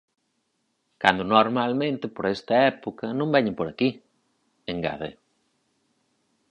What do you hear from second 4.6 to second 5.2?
engade.